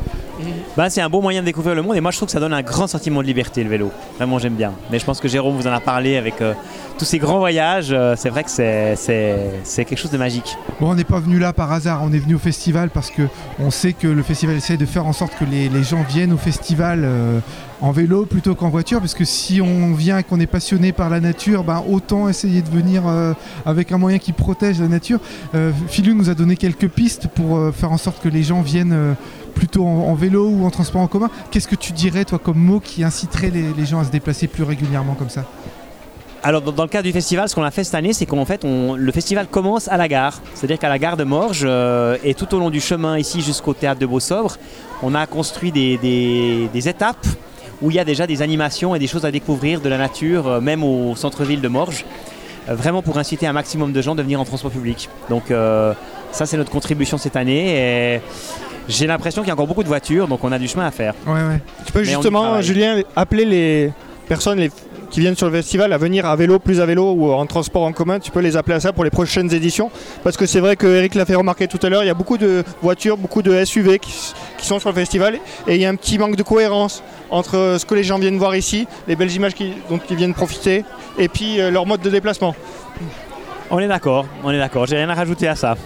[0.77, 2.41] Bah c'est un beau moyen de découvrir le monde et moi je trouve que ça
[2.41, 3.93] donne un grand sentiment de liberté le vélo.
[4.17, 4.73] Vraiment j'aime bien.
[4.91, 6.53] Mais je pense que Jérôme vous en a parlé avec euh,
[6.99, 7.91] tous ces grands voyages.
[7.93, 10.57] euh, c'est vrai que c'est- quelque chose de magique.
[10.81, 13.23] Bon, on n'est pas venu là par hasard, on est venu au festival parce que
[13.61, 16.33] on sait que le festival essaie de faire en sorte que les, les gens viennent
[16.33, 17.39] au festival euh,
[17.81, 21.09] en vélo plutôt qu'en voiture, parce que si on vient et qu'on est passionné par
[21.09, 23.03] la nature, ben, autant essayer de venir
[23.67, 25.21] avec un moyen qui protège la nature.
[25.55, 29.15] Euh, Philou nous a donné quelques pistes pour faire en sorte que les gens viennent
[29.55, 31.31] plutôt en, vélo ou en transport en commun.
[31.51, 34.65] Qu'est-ce que tu dirais, toi, comme mot qui inciterait les, gens à se déplacer plus
[34.65, 35.45] régulièrement comme ça
[36.43, 38.65] Alors dans, le cadre du festival, ce qu'on a fait cette année, c'est qu'en fait
[38.65, 40.41] on- le festival commence à la gare.
[40.55, 43.75] C'est-à-dire qu'à la gare de Morges euh, et tout au long du chemin ici jusqu'au
[43.75, 44.57] théâtre de Beausobre,
[45.03, 47.27] on a construit des, étapes
[47.83, 50.47] où il y a déjà des animations et des choses à découvrir de la nature,
[50.47, 52.05] euh, même au centre-ville de Morges.
[52.69, 55.11] euh, vraiment pour inciter un maximum de gens de venir en transport public.
[55.29, 55.45] Donc
[56.33, 58.21] ça c'est notre contribution cette année
[58.89, 60.91] j'ai l'impression qu'il y a encore beaucoup de voitures, donc on a du chemin à
[60.91, 61.15] faire.
[61.27, 61.61] Ouais, ouais.
[61.87, 62.61] Tu peux Mais justement.
[62.61, 63.93] Julien, appeler les
[64.29, 64.71] personnes les-
[65.11, 67.83] qui viennent sur le festival à venir à vélo, plus à vélo ou en transport
[67.85, 68.19] en commun.
[68.19, 69.89] Tu peux les appeler à ça pour les prochaines éditions.
[70.25, 72.15] Parce que c'est vrai que Eric l'a fait remarquer tout à l'heure, il y a
[72.15, 74.13] beaucoup de voitures, beaucoup de SUV qui,
[74.65, 77.85] sont sur le festival et il y a un petit manque de cohérence entre ce
[77.85, 80.85] que les gens viennent voir ici, les belles images qui- dont ils viennent profiter,
[81.19, 82.57] et puis euh, leur mode de déplacement.
[83.71, 85.77] On est d'accord, on est d'accord, j'ai rien à rajouter à ça.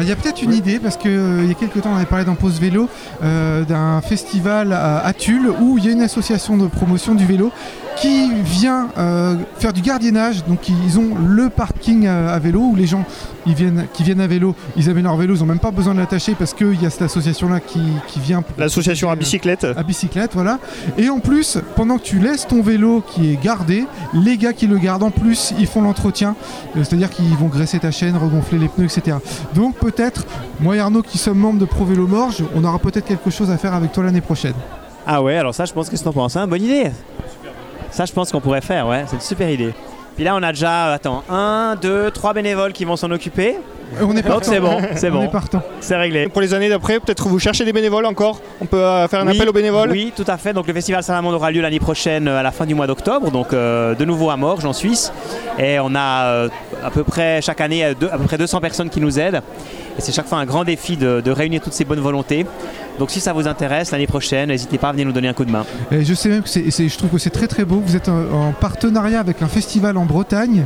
[0.00, 2.04] Il y a peut-être une idée parce que euh, y a quelques temps on avait
[2.04, 2.88] parlé dans Pause Vélo
[3.22, 7.52] euh, d'un festival à Tulle où il y a une association de promotion du vélo
[8.00, 10.44] qui vient euh, faire du gardiennage.
[10.46, 13.04] Donc ils ont le parking à, à vélo où les gens
[13.46, 15.94] ils viennent, qui viennent à vélo, ils amènent leur vélo, ils n'ont même pas besoin
[15.94, 18.42] de l'attacher parce qu'il y a cette association là qui, qui vient.
[18.42, 19.64] pour- L'association à bicyclette.
[19.64, 20.58] à bicyclette, voilà.
[20.98, 24.66] Et en plus, pendant que tu laisses ton vélo qui est gardé, les gars qui
[24.66, 26.36] le gardent en plus, ils font l'entretien.
[26.76, 29.16] Euh, C'est-à-dire qu'ils vont graisser ta chaîne, regonfler les pneus, etc.
[29.54, 30.24] Donc peut-être,
[30.60, 33.50] moi et Arnaud qui sommes membres de Pro Vélo Morge, on aura peut-être quelque chose
[33.50, 34.54] à faire avec toi l'année prochaine.
[35.06, 36.36] Ah ouais, alors ça, je pense que c'est en penses.
[36.36, 36.90] Hein Bonne idée.
[37.90, 39.04] Ça, je pense qu'on pourrait faire, ouais.
[39.06, 39.72] C'est une super idée.
[40.16, 43.56] Puis là, on a déjà, attends, un, deux, trois bénévoles qui vont s'en occuper.
[43.98, 44.50] Euh, on est Donc partant.
[44.50, 45.62] c'est bon, c'est On bon, est partant.
[45.80, 46.28] c'est réglé.
[46.28, 48.40] Pour les années d'après, peut-être vous cherchez des bénévoles encore.
[48.60, 49.90] On peut euh, faire un Oui, appel aux bénévoles.
[49.90, 50.52] Oui, tout à fait.
[50.52, 53.30] Donc le festival Salamandre aura lieu l'année prochaine euh, à la fin du mois d'octobre,
[53.30, 55.10] donc euh, de nouveau à Morges en Suisse.
[55.58, 56.48] Et on a euh,
[56.84, 59.40] à peu près chaque année deux- à peu près 200 personnes qui nous aident.
[59.98, 62.46] Et c'est chaque fois un grand défi de, de réunir toutes ces bonnes volontés.
[62.98, 65.44] Donc si ça vous intéresse, l'année prochaine, n'hésitez pas à venir nous donner un coup
[65.44, 65.64] de main.
[65.90, 67.82] Et je sais même que c'est, et c'est- je trouve que c'est très très beau.
[67.84, 70.64] Vous êtes en, en partenariat avec un festival en Bretagne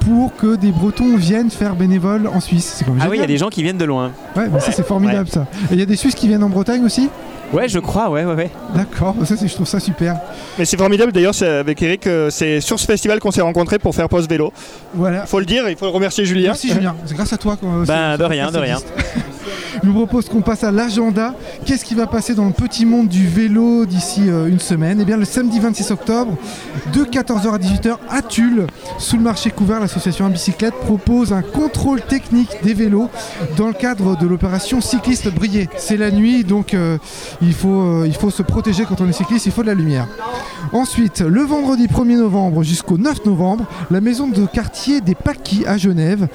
[0.00, 2.82] pour que des Bretons viennent faire bénévole en Suisse.
[3.00, 4.12] Ah oui, il y a des gens qui viennent de loin.
[4.36, 5.46] Ouais, mais ça c'est formidable ça.
[5.70, 7.08] Et il y a des Suisses qui viennent en Bretagne aussi?
[7.54, 8.50] Ouais, je crois, ouais, ouais, ouais.
[8.74, 10.16] D'accord, ça c'est- je trouve ça super.
[10.58, 13.78] Mais c'est formidable d'ailleurs, c'est avec Eric, euh, c'est sur ce festival qu'on s'est rencontrés
[13.78, 14.52] pour faire pause vélo.
[14.94, 15.24] Voilà.
[15.26, 16.48] Faut le dire, il faut remercier Julien.
[16.48, 17.82] Merci Julien, c'est grâce à toi qu'on.
[17.84, 18.86] Ben, de rien, de existe.
[19.82, 21.34] Je vous propose qu'on passe à l'agenda.
[21.64, 25.00] Qu'est-ce qui va passer dans le petit monde du vélo d'ici euh, une semaine?
[25.00, 26.36] Eh bien, le samedi 26 octobre,
[26.92, 28.66] de 14h à 18h à Tulle,
[28.98, 33.10] sous le marché couvert, l'association à bicyclette propose un contrôle technique des vélos
[33.56, 35.68] dans le cadre de l'opération cycliste briller.
[35.76, 36.98] C'est la nuit, donc euh,
[37.42, 39.74] il, faut, euh, il faut se protéger quand on est cycliste, il faut de la
[39.74, 40.06] lumière.
[40.72, 45.76] Ensuite, le vendredi 1er novembre jusqu'au 9 novembre, la maison de quartier des Paquis à
[45.76, 46.28] Genève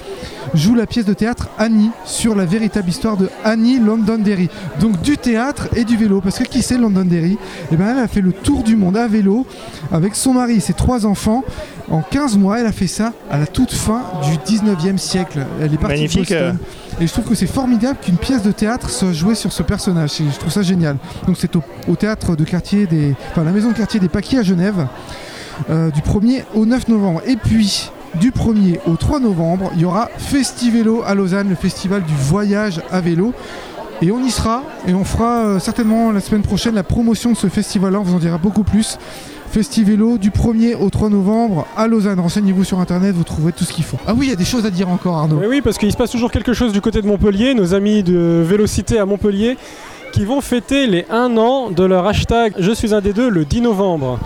[0.54, 4.48] joue la pièce de théâtre Annie sur la véritable histoire de Annie Londonderry.
[4.80, 6.20] Donc du théâtre et du vélo.
[6.20, 7.38] Parce que qui c'est Londonderry?
[7.72, 9.46] Eh ben, elle a fait le tour du monde à vélo
[9.92, 11.44] avec son mari et ses trois enfants.
[11.90, 15.44] En 15 mois, elle a fait ça à la toute fin du 19e siècle.
[15.60, 16.58] Elle est partie de Magnifique, Boston.
[17.00, 20.12] Et je trouve que c'est formidable qu'une pièce de théâtre soit jouée sur ce personnage.
[20.18, 20.96] Je trouve ça génial.
[21.26, 24.38] Donc c'est au, au théâtre de quartier des, enfin la maison de quartier des Paquis
[24.38, 24.86] à Genève,
[25.68, 27.22] euh, du 1er au 9 novembre.
[27.26, 32.02] Et puis du 1er au 3 novembre, il y aura Festivélo à Lausanne, le festival
[32.02, 33.32] du voyage à vélo.
[34.02, 37.36] Et on y sera, et on fera euh, certainement la semaine prochaine la promotion de
[37.36, 38.98] ce festival-là, on vous en dira beaucoup plus.
[39.50, 42.20] Festivélo du 1er au 3 novembre à Lausanne.
[42.20, 43.98] Renseignez-vous sur internet, vous trouverez tout ce qu'il faut.
[44.06, 45.42] Ah oui, il y a des choses à dire encore, Arnaud.
[45.46, 48.44] Oui, parce qu'il se passe toujours quelque chose du côté de Montpellier, nos amis de
[48.46, 49.58] Vélocité à Montpellier,
[50.12, 53.44] qui vont fêter les 1 an de leur hashtag Je suis un des deux le
[53.44, 54.18] 10 novembre.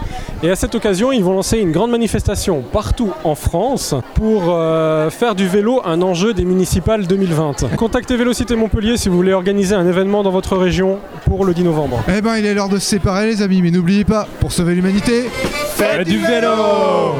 [0.42, 5.08] Et à cette occasion, ils vont lancer une grande manifestation partout en France pour euh,
[5.08, 7.76] faire du vélo un enjeu des municipales 2020.
[7.76, 11.64] Contactez Vélocité Montpellier si vous voulez organiser un événement dans votre région pour le 10
[11.64, 12.02] novembre.
[12.08, 14.74] Eh ben, il est l'heure de se séparer, les amis, mais n'oubliez pas, pour sauver
[14.74, 15.30] l'humanité,
[15.76, 17.14] Faites du vélo